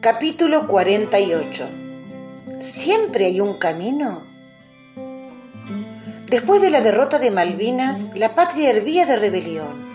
Capítulo 0.00 0.68
48 0.68 1.68
¿Siempre 2.60 3.26
hay 3.26 3.40
un 3.40 3.54
camino? 3.54 4.22
Después 6.26 6.62
de 6.62 6.70
la 6.70 6.80
derrota 6.80 7.18
de 7.18 7.32
Malvinas, 7.32 8.10
la 8.14 8.36
patria 8.36 8.70
hervía 8.70 9.06
de 9.06 9.16
rebelión. 9.16 9.88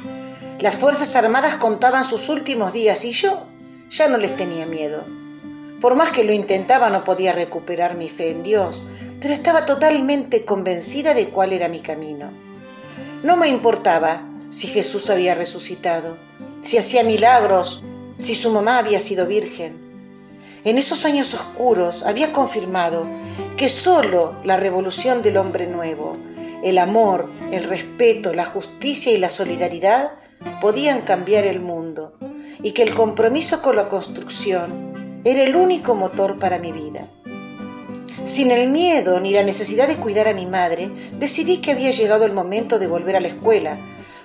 Las 0.59 0.75
Fuerzas 0.75 1.15
Armadas 1.15 1.55
contaban 1.55 2.03
sus 2.03 2.27
últimos 2.27 2.73
días 2.73 3.05
y 3.05 3.11
yo 3.11 3.47
ya 3.89 4.09
no 4.09 4.17
les 4.17 4.35
tenía 4.35 4.65
miedo. 4.65 5.05
Por 5.79 5.95
más 5.95 6.09
que 6.09 6.25
lo 6.25 6.33
intentaba 6.33 6.89
no 6.89 7.05
podía 7.05 7.31
recuperar 7.31 7.95
mi 7.95 8.09
fe 8.09 8.31
en 8.31 8.43
Dios, 8.43 8.83
pero 9.21 9.33
estaba 9.33 9.65
totalmente 9.65 10.43
convencida 10.43 11.13
de 11.13 11.29
cuál 11.29 11.53
era 11.53 11.69
mi 11.69 11.79
camino. 11.79 12.29
No 13.23 13.37
me 13.37 13.47
importaba 13.47 14.27
si 14.49 14.67
Jesús 14.67 15.09
había 15.09 15.33
resucitado, 15.33 16.17
si 16.61 16.77
hacía 16.77 17.05
milagros, 17.05 17.85
si 18.17 18.35
su 18.35 18.51
mamá 18.51 18.79
había 18.79 18.99
sido 18.99 19.27
virgen. 19.27 19.82
En 20.65 20.77
esos 20.77 21.03
años 21.03 21.33
oscuros 21.33 22.03
había 22.03 22.31
confirmado 22.31 23.05
que 23.57 23.67
sólo 23.67 24.35
la 24.45 24.55
revolución 24.55 25.21
del 25.21 25.37
hombre 25.37 25.67
nuevo, 25.67 26.15
el 26.63 26.77
amor, 26.77 27.29
el 27.51 27.65
respeto, 27.65 28.33
la 28.33 28.45
justicia 28.45 29.11
y 29.11 29.17
la 29.17 29.29
solidaridad 29.29 30.13
podían 30.61 31.01
cambiar 31.01 31.45
el 31.45 31.59
mundo 31.59 32.13
y 32.61 32.71
que 32.71 32.83
el 32.83 32.95
compromiso 32.95 33.61
con 33.61 33.75
la 33.75 33.89
construcción 33.89 35.21
era 35.25 35.43
el 35.43 35.57
único 35.57 35.95
motor 35.95 36.39
para 36.39 36.59
mi 36.59 36.71
vida. 36.71 37.09
Sin 38.23 38.49
el 38.51 38.69
miedo 38.69 39.19
ni 39.19 39.31
la 39.31 39.43
necesidad 39.43 39.89
de 39.89 39.97
cuidar 39.97 40.29
a 40.29 40.33
mi 40.33 40.45
madre, 40.45 40.89
decidí 41.19 41.57
que 41.57 41.71
había 41.71 41.91
llegado 41.91 42.25
el 42.25 42.31
momento 42.31 42.79
de 42.79 42.87
volver 42.87 43.17
a 43.17 43.19
la 43.19 43.27
escuela, 43.27 43.77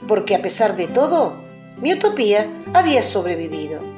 porque 0.06 0.36
a 0.36 0.42
pesar 0.42 0.76
de 0.76 0.86
todo, 0.86 1.34
mi 1.80 1.92
utopía 1.92 2.46
había 2.74 3.02
sobrevivido. 3.02 3.97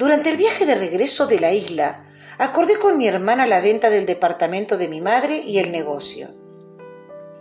Durante 0.00 0.30
el 0.30 0.38
viaje 0.38 0.64
de 0.64 0.76
regreso 0.76 1.26
de 1.26 1.38
la 1.38 1.52
isla, 1.52 2.06
acordé 2.38 2.78
con 2.78 2.96
mi 2.96 3.06
hermana 3.06 3.46
la 3.46 3.60
venta 3.60 3.90
del 3.90 4.06
departamento 4.06 4.78
de 4.78 4.88
mi 4.88 5.02
madre 5.02 5.42
y 5.42 5.58
el 5.58 5.70
negocio. 5.70 6.28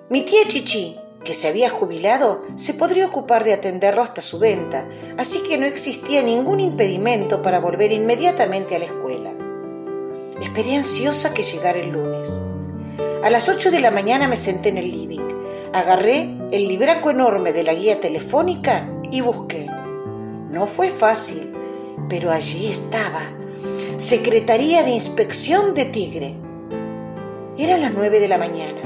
Mi 0.10 0.24
tía 0.24 0.46
Chichi, 0.46 1.00
que 1.24 1.34
se 1.34 1.48
había 1.48 1.70
jubilado, 1.70 2.44
se 2.56 2.74
podría 2.74 3.06
ocupar 3.06 3.46
de 3.46 3.54
atenderlo 3.54 4.02
hasta 4.02 4.22
su 4.22 4.40
venta, 4.40 4.86
así 5.18 5.42
que 5.48 5.58
no 5.58 5.66
existía 5.66 6.22
ningún 6.22 6.60
impedimento 6.60 7.42
para 7.42 7.62
volver 7.62 7.94
inmediatamente 7.94 8.76
a 8.76 8.80
la 8.80 8.86
escuela. 8.88 9.32
Esperé 10.42 10.76
ansiosa 10.76 11.34
que 11.34 11.44
llegara 11.44 11.80
el 11.80 11.92
lunes. 11.92 12.42
A 13.24 13.30
las 13.30 13.48
8 13.48 13.72
de 13.72 13.80
la 13.80 13.90
mañana 13.90 14.28
me 14.28 14.36
senté 14.36 14.68
en 14.68 14.80
el 14.80 14.92
living, 14.92 15.26
agarré 15.72 16.36
el 16.52 16.68
libraco 16.68 17.10
enorme 17.10 17.54
de 17.54 17.64
la 17.64 17.74
guía 17.74 18.02
telefónica 18.02 18.86
y 19.14 19.22
busqué. 19.22 19.66
No 20.50 20.68
fue 20.68 20.90
fácil, 20.90 21.56
pero 22.10 22.32
allí 22.32 22.68
estaba. 22.68 23.22
Secretaría 23.98 24.84
de 24.84 24.90
Inspección 24.90 25.76
de 25.76 25.86
Tigre. 25.86 26.34
Era 27.58 27.78
las 27.78 27.94
nueve 27.94 28.20
de 28.20 28.28
la 28.28 28.38
mañana. 28.38 28.82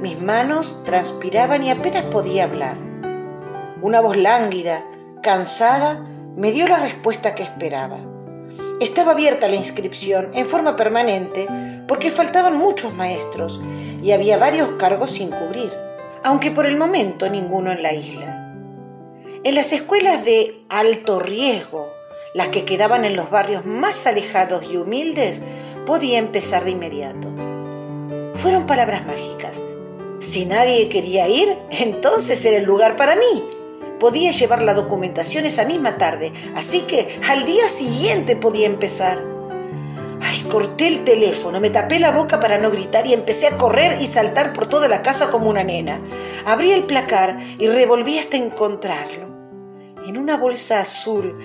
Mis 0.00 0.20
manos 0.20 0.82
transpiraban 0.84 1.64
y 1.64 1.70
apenas 1.70 2.04
podía 2.04 2.44
hablar. 2.44 2.76
Una 3.80 4.00
voz 4.00 4.16
lánguida, 4.16 4.84
cansada, 5.22 6.06
me 6.36 6.52
dio 6.52 6.68
la 6.68 6.78
respuesta 6.78 7.34
que 7.34 7.42
esperaba. 7.42 7.98
Estaba 8.80 9.12
abierta 9.12 9.48
la 9.48 9.56
inscripción 9.56 10.30
en 10.34 10.46
forma 10.46 10.76
permanente 10.76 11.48
porque 11.88 12.10
faltaban 12.10 12.58
muchos 12.58 12.92
maestros 12.94 13.60
y 14.02 14.12
había 14.12 14.36
varios 14.36 14.72
cargos 14.72 15.12
sin 15.12 15.30
cubrir, 15.30 15.72
aunque 16.22 16.50
por 16.50 16.66
el 16.66 16.76
momento 16.76 17.30
ninguno 17.30 17.72
en 17.72 17.82
la 17.82 17.94
isla. 17.94 18.52
En 19.44 19.54
las 19.54 19.72
escuelas 19.72 20.24
de 20.24 20.64
alto 20.68 21.20
riesgo, 21.20 21.93
las 22.34 22.48
que 22.48 22.64
quedaban 22.64 23.06
en 23.06 23.16
los 23.16 23.30
barrios 23.30 23.64
más 23.64 24.06
alejados 24.06 24.64
y 24.64 24.76
humildes, 24.76 25.40
podía 25.86 26.18
empezar 26.18 26.64
de 26.64 26.72
inmediato. 26.72 27.28
Fueron 28.34 28.66
palabras 28.66 29.06
mágicas 29.06 29.62
si 30.24 30.46
nadie 30.46 30.88
quería 30.88 31.28
ir, 31.28 31.54
entonces 31.70 32.42
era 32.46 32.56
el 32.56 32.64
lugar 32.64 32.96
para 32.96 33.14
mí. 33.14 33.50
Podía 34.00 34.30
llevar 34.30 34.62
la 34.62 34.72
documentación 34.72 35.44
esa 35.44 35.66
misma 35.66 35.98
tarde, 35.98 36.32
así 36.56 36.80
que 36.80 37.20
al 37.28 37.44
día 37.44 37.68
siguiente 37.68 38.34
podía 38.34 38.66
empezar. 38.66 39.22
Ay, 40.22 40.40
corté 40.50 40.88
el 40.88 41.04
teléfono, 41.04 41.60
me 41.60 41.68
tapé 41.68 41.98
la 41.98 42.10
boca 42.10 42.40
para 42.40 42.56
no 42.56 42.70
gritar 42.70 43.06
y 43.06 43.12
empecé 43.12 43.48
a 43.48 43.58
correr 43.58 44.00
y 44.00 44.06
saltar 44.06 44.54
por 44.54 44.66
toda 44.66 44.88
la 44.88 45.02
casa 45.02 45.30
como 45.30 45.50
una 45.50 45.62
nena. 45.62 46.00
Abrí 46.46 46.70
el 46.70 46.84
placar 46.84 47.38
y 47.58 47.68
revolví 47.68 48.18
hasta 48.18 48.38
encontrarlo. 48.38 49.28
En 50.06 50.16
una 50.16 50.38
bolsa 50.38 50.80
azul, 50.80 51.38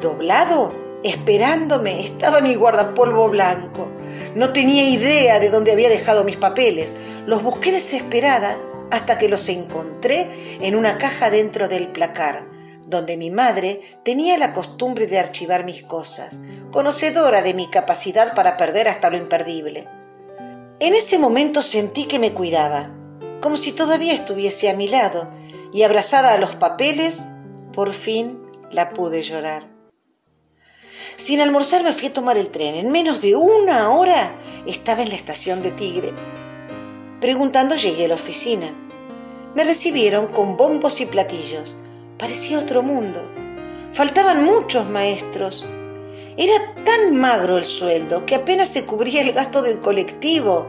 doblado, 0.00 0.74
esperándome, 1.02 2.00
estaba 2.00 2.40
mi 2.40 2.54
guardapolvo 2.54 3.28
blanco. 3.28 3.88
No 4.34 4.52
tenía 4.52 4.88
idea 4.88 5.38
de 5.38 5.50
dónde 5.50 5.72
había 5.72 5.88
dejado 5.88 6.24
mis 6.24 6.36
papeles. 6.36 6.96
Los 7.26 7.42
busqué 7.42 7.72
desesperada 7.72 8.56
hasta 8.90 9.18
que 9.18 9.28
los 9.28 9.48
encontré 9.48 10.28
en 10.60 10.76
una 10.76 10.98
caja 10.98 11.30
dentro 11.30 11.68
del 11.68 11.88
placar, 11.88 12.44
donde 12.86 13.16
mi 13.16 13.30
madre 13.30 13.80
tenía 14.04 14.38
la 14.38 14.52
costumbre 14.52 15.06
de 15.06 15.18
archivar 15.18 15.64
mis 15.64 15.82
cosas, 15.82 16.38
conocedora 16.70 17.42
de 17.42 17.54
mi 17.54 17.68
capacidad 17.68 18.34
para 18.34 18.56
perder 18.56 18.88
hasta 18.88 19.10
lo 19.10 19.16
imperdible. 19.16 19.88
En 20.78 20.94
ese 20.94 21.18
momento 21.18 21.62
sentí 21.62 22.04
que 22.04 22.18
me 22.18 22.32
cuidaba, 22.32 22.90
como 23.40 23.56
si 23.56 23.72
todavía 23.72 24.12
estuviese 24.12 24.70
a 24.70 24.74
mi 24.74 24.88
lado, 24.88 25.28
y 25.72 25.82
abrazada 25.82 26.32
a 26.32 26.38
los 26.38 26.54
papeles, 26.54 27.28
por 27.72 27.92
fin 27.92 28.38
la 28.70 28.90
pude 28.90 29.22
llorar. 29.22 29.75
Sin 31.16 31.40
almorzar 31.40 31.82
me 31.82 31.94
fui 31.94 32.08
a 32.08 32.12
tomar 32.12 32.36
el 32.36 32.50
tren. 32.50 32.74
En 32.74 32.92
menos 32.92 33.22
de 33.22 33.34
una 33.34 33.90
hora 33.90 34.32
estaba 34.66 35.02
en 35.02 35.08
la 35.08 35.14
estación 35.14 35.62
de 35.62 35.70
Tigre. 35.70 36.12
Preguntando 37.20 37.74
llegué 37.74 38.04
a 38.04 38.08
la 38.08 38.14
oficina. 38.16 38.70
Me 39.54 39.64
recibieron 39.64 40.26
con 40.26 40.58
bombos 40.58 41.00
y 41.00 41.06
platillos. 41.06 41.74
Parecía 42.18 42.58
otro 42.58 42.82
mundo. 42.82 43.22
Faltaban 43.94 44.44
muchos 44.44 44.90
maestros. 44.90 45.64
Era 46.36 46.52
tan 46.84 47.16
magro 47.16 47.56
el 47.56 47.64
sueldo 47.64 48.26
que 48.26 48.34
apenas 48.34 48.68
se 48.68 48.84
cubría 48.84 49.22
el 49.22 49.32
gasto 49.32 49.62
del 49.62 49.80
colectivo. 49.80 50.66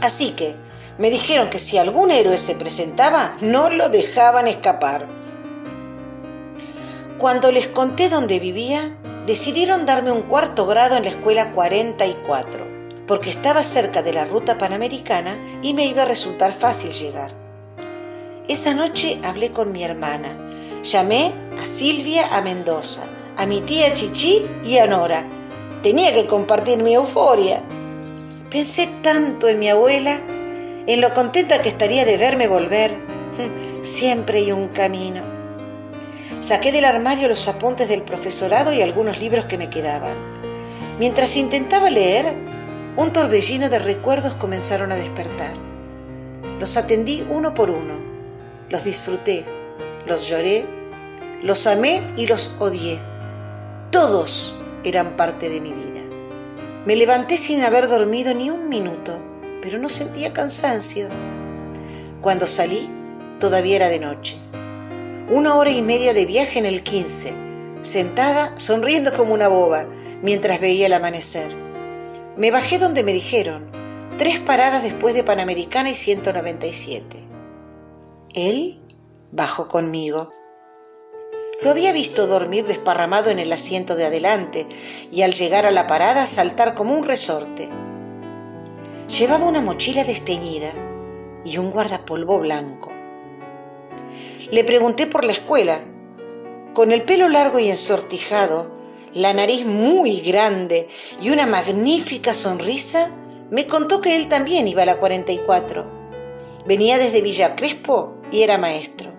Así 0.00 0.30
que 0.30 0.54
me 0.96 1.10
dijeron 1.10 1.50
que 1.50 1.58
si 1.58 1.76
algún 1.76 2.12
héroe 2.12 2.38
se 2.38 2.54
presentaba, 2.54 3.34
no 3.40 3.68
lo 3.68 3.88
dejaban 3.88 4.46
escapar. 4.46 5.08
Cuando 7.18 7.50
les 7.50 7.66
conté 7.66 8.08
dónde 8.08 8.38
vivía, 8.38 8.96
decidieron 9.26 9.86
darme 9.86 10.12
un 10.12 10.22
cuarto 10.22 10.66
grado 10.66 10.96
en 10.96 11.02
la 11.02 11.10
escuela 11.10 11.50
44 11.50 12.76
porque 13.06 13.30
estaba 13.30 13.62
cerca 13.62 14.02
de 14.02 14.12
la 14.12 14.24
ruta 14.24 14.58
panamericana 14.58 15.36
y 15.62 15.74
me 15.74 15.86
iba 15.86 16.02
a 16.02 16.06
resultar 16.06 16.52
fácil 16.52 16.92
llegar. 16.92 17.30
Esa 18.48 18.74
noche 18.74 19.18
hablé 19.24 19.50
con 19.50 19.72
mi 19.72 19.82
hermana. 19.82 20.38
Llamé 20.82 21.32
a 21.60 21.64
Silvia 21.64 22.36
a 22.36 22.40
Mendoza, 22.40 23.04
a 23.36 23.46
mi 23.46 23.60
tía 23.60 23.94
Chichi 23.94 24.46
y 24.64 24.78
a 24.78 24.86
Nora. 24.86 25.24
Tenía 25.82 26.12
que 26.12 26.26
compartir 26.26 26.82
mi 26.82 26.94
euforia. 26.94 27.62
Pensé 28.50 28.88
tanto 29.02 29.48
en 29.48 29.58
mi 29.58 29.68
abuela, 29.68 30.18
en 30.86 31.00
lo 31.00 31.12
contenta 31.14 31.60
que 31.60 31.68
estaría 31.68 32.04
de 32.04 32.16
verme 32.16 32.48
volver. 32.48 32.96
Siempre 33.82 34.38
hay 34.38 34.52
un 34.52 34.68
camino. 34.68 35.35
Saqué 36.38 36.70
del 36.70 36.84
armario 36.84 37.28
los 37.28 37.48
apuntes 37.48 37.88
del 37.88 38.02
profesorado 38.02 38.72
y 38.72 38.82
algunos 38.82 39.18
libros 39.18 39.46
que 39.46 39.56
me 39.56 39.70
quedaban. 39.70 40.14
Mientras 40.98 41.34
intentaba 41.36 41.88
leer, 41.88 42.34
un 42.96 43.12
torbellino 43.12 43.70
de 43.70 43.78
recuerdos 43.78 44.34
comenzaron 44.34 44.92
a 44.92 44.96
despertar. 44.96 45.54
Los 46.60 46.76
atendí 46.76 47.26
uno 47.30 47.54
por 47.54 47.70
uno, 47.70 47.94
los 48.68 48.84
disfruté, 48.84 49.44
los 50.06 50.28
lloré, 50.28 50.66
los 51.42 51.66
amé 51.66 52.02
y 52.16 52.26
los 52.26 52.54
odié. 52.58 52.98
Todos 53.90 54.56
eran 54.84 55.16
parte 55.16 55.48
de 55.48 55.60
mi 55.60 55.72
vida. 55.72 56.02
Me 56.84 56.96
levanté 56.96 57.38
sin 57.38 57.62
haber 57.64 57.88
dormido 57.88 58.34
ni 58.34 58.50
un 58.50 58.68
minuto, 58.68 59.18
pero 59.62 59.78
no 59.78 59.88
sentía 59.88 60.34
cansancio. 60.34 61.08
Cuando 62.20 62.46
salí, 62.46 62.88
todavía 63.40 63.76
era 63.76 63.88
de 63.88 64.00
noche. 64.00 64.36
Una 65.28 65.56
hora 65.56 65.70
y 65.70 65.82
media 65.82 66.14
de 66.14 66.24
viaje 66.24 66.60
en 66.60 66.66
el 66.66 66.84
15, 66.84 67.34
sentada, 67.80 68.56
sonriendo 68.60 69.12
como 69.12 69.34
una 69.34 69.48
boba, 69.48 69.86
mientras 70.22 70.60
veía 70.60 70.86
el 70.86 70.92
amanecer. 70.92 71.48
Me 72.36 72.52
bajé 72.52 72.78
donde 72.78 73.02
me 73.02 73.12
dijeron, 73.12 73.68
tres 74.18 74.38
paradas 74.38 74.84
después 74.84 75.16
de 75.16 75.24
Panamericana 75.24 75.90
y 75.90 75.96
197. 75.96 77.24
Él 78.34 78.80
bajó 79.32 79.66
conmigo. 79.66 80.30
Lo 81.60 81.70
había 81.70 81.92
visto 81.92 82.28
dormir 82.28 82.64
desparramado 82.64 83.30
en 83.30 83.40
el 83.40 83.52
asiento 83.52 83.96
de 83.96 84.06
adelante 84.06 84.68
y 85.10 85.22
al 85.22 85.32
llegar 85.32 85.66
a 85.66 85.72
la 85.72 85.88
parada 85.88 86.28
saltar 86.28 86.74
como 86.74 86.94
un 86.94 87.04
resorte. 87.04 87.68
Llevaba 89.08 89.44
una 89.44 89.60
mochila 89.60 90.04
desteñida 90.04 90.70
y 91.44 91.58
un 91.58 91.72
guardapolvo 91.72 92.38
blanco. 92.38 92.95
Le 94.50 94.62
pregunté 94.62 95.08
por 95.08 95.24
la 95.24 95.32
escuela. 95.32 95.80
Con 96.72 96.92
el 96.92 97.02
pelo 97.02 97.28
largo 97.28 97.58
y 97.58 97.68
ensortijado, 97.68 98.70
la 99.12 99.32
nariz 99.32 99.66
muy 99.66 100.20
grande 100.20 100.88
y 101.20 101.30
una 101.30 101.46
magnífica 101.46 102.32
sonrisa, 102.32 103.10
me 103.50 103.66
contó 103.66 104.00
que 104.00 104.14
él 104.14 104.28
también 104.28 104.68
iba 104.68 104.82
a 104.82 104.86
la 104.86 104.98
44. 104.98 105.84
Venía 106.64 106.98
desde 106.98 107.22
Villa 107.22 107.56
Crespo 107.56 108.14
y 108.30 108.42
era 108.42 108.56
maestro. 108.56 109.10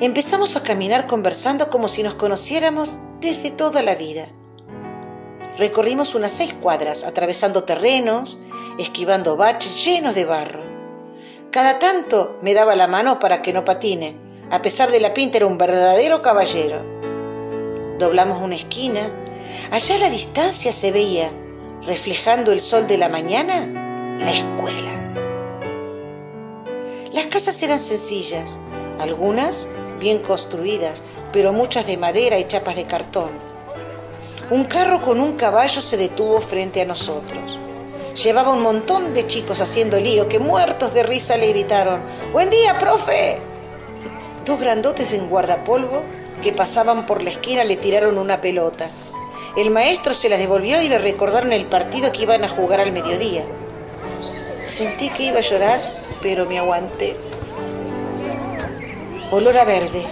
Empezamos 0.00 0.56
a 0.56 0.64
caminar 0.64 1.06
conversando 1.06 1.70
como 1.70 1.86
si 1.86 2.02
nos 2.02 2.14
conociéramos 2.14 2.96
desde 3.20 3.52
toda 3.52 3.82
la 3.82 3.94
vida. 3.94 4.26
Recorrimos 5.58 6.16
unas 6.16 6.32
seis 6.32 6.52
cuadras, 6.54 7.04
atravesando 7.04 7.62
terrenos, 7.62 8.38
esquivando 8.78 9.36
baches 9.36 9.84
llenos 9.84 10.16
de 10.16 10.24
barro. 10.24 10.71
Cada 11.52 11.78
tanto 11.78 12.38
me 12.40 12.54
daba 12.54 12.74
la 12.74 12.86
mano 12.86 13.18
para 13.18 13.42
que 13.42 13.52
no 13.52 13.62
patine. 13.62 14.16
A 14.50 14.62
pesar 14.62 14.90
de 14.90 15.00
la 15.00 15.12
pinta 15.12 15.36
era 15.36 15.46
un 15.46 15.58
verdadero 15.58 16.22
caballero. 16.22 16.78
Doblamos 17.98 18.42
una 18.42 18.54
esquina. 18.54 19.10
Allá 19.70 19.96
a 19.96 19.98
la 19.98 20.08
distancia 20.08 20.72
se 20.72 20.90
veía, 20.92 21.30
reflejando 21.86 22.52
el 22.52 22.60
sol 22.62 22.86
de 22.86 22.96
la 22.96 23.10
mañana, 23.10 23.66
la 24.18 24.32
escuela. 24.32 25.12
Las 27.12 27.26
casas 27.26 27.62
eran 27.62 27.78
sencillas, 27.78 28.58
algunas 28.98 29.68
bien 30.00 30.20
construidas, 30.20 31.04
pero 31.34 31.52
muchas 31.52 31.86
de 31.86 31.98
madera 31.98 32.38
y 32.38 32.46
chapas 32.46 32.76
de 32.76 32.86
cartón. 32.86 33.28
Un 34.48 34.64
carro 34.64 35.02
con 35.02 35.20
un 35.20 35.34
caballo 35.34 35.82
se 35.82 35.98
detuvo 35.98 36.40
frente 36.40 36.80
a 36.80 36.86
nosotros. 36.86 37.58
Llevaba 38.14 38.52
un 38.52 38.62
montón 38.62 39.14
de 39.14 39.26
chicos 39.26 39.62
haciendo 39.62 39.98
lío 39.98 40.28
que 40.28 40.38
muertos 40.38 40.92
de 40.92 41.02
risa 41.02 41.38
le 41.38 41.48
gritaron, 41.48 42.02
Buen 42.32 42.50
día, 42.50 42.78
profe. 42.78 43.38
Dos 44.44 44.60
grandotes 44.60 45.14
en 45.14 45.30
guardapolvo 45.30 46.02
que 46.42 46.52
pasaban 46.52 47.06
por 47.06 47.22
la 47.22 47.30
esquina 47.30 47.64
le 47.64 47.76
tiraron 47.76 48.18
una 48.18 48.42
pelota. 48.42 48.90
El 49.56 49.70
maestro 49.70 50.12
se 50.12 50.28
la 50.28 50.36
devolvió 50.36 50.82
y 50.82 50.88
le 50.88 50.98
recordaron 50.98 51.52
el 51.52 51.64
partido 51.66 52.12
que 52.12 52.22
iban 52.22 52.44
a 52.44 52.48
jugar 52.48 52.80
al 52.80 52.92
mediodía. 52.92 53.44
Sentí 54.64 55.08
que 55.08 55.24
iba 55.24 55.38
a 55.38 55.42
llorar, 55.42 55.80
pero 56.20 56.44
me 56.44 56.58
aguanté. 56.58 57.16
Olor 59.30 59.56
a 59.56 59.64
verde, 59.64 60.04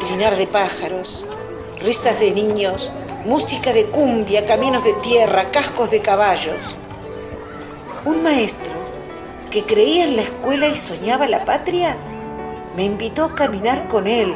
trinar 0.00 0.36
de 0.36 0.48
pájaros, 0.48 1.24
risas 1.78 2.18
de 2.18 2.32
niños, 2.32 2.90
música 3.24 3.72
de 3.72 3.86
cumbia, 3.86 4.44
caminos 4.44 4.82
de 4.82 4.94
tierra, 4.94 5.52
cascos 5.52 5.90
de 5.92 6.00
caballos. 6.00 6.81
Un 8.04 8.24
maestro 8.24 8.72
que 9.48 9.62
creía 9.62 10.02
en 10.04 10.16
la 10.16 10.22
escuela 10.22 10.66
y 10.66 10.74
soñaba 10.74 11.28
la 11.28 11.44
patria 11.44 11.96
me 12.74 12.84
invitó 12.84 13.24
a 13.24 13.34
caminar 13.34 13.86
con 13.86 14.08
él. 14.08 14.34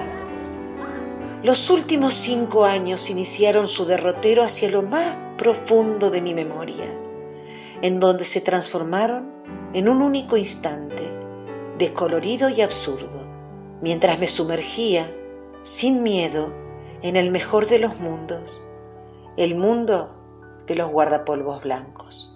Los 1.42 1.68
últimos 1.68 2.14
cinco 2.14 2.64
años 2.64 3.10
iniciaron 3.10 3.66
su 3.66 3.84
derrotero 3.84 4.44
hacia 4.44 4.70
lo 4.70 4.82
más 4.82 5.16
profundo 5.36 6.10
de 6.10 6.20
mi 6.20 6.32
memoria, 6.32 6.84
en 7.82 7.98
donde 7.98 8.22
se 8.22 8.40
transformaron 8.40 9.32
en 9.72 9.88
un 9.88 10.00
único 10.00 10.36
instante, 10.36 11.02
descolorido 11.76 12.48
y 12.48 12.60
absurdo, 12.60 13.26
mientras 13.82 14.20
me 14.20 14.28
sumergía, 14.28 15.10
sin 15.62 16.04
miedo, 16.04 16.52
en 17.02 17.16
el 17.16 17.32
mejor 17.32 17.66
de 17.66 17.80
los 17.80 17.98
mundos, 17.98 18.62
el 19.36 19.56
mundo 19.56 20.62
de 20.68 20.76
los 20.76 20.88
guardapolvos 20.88 21.64
blancos. 21.64 22.35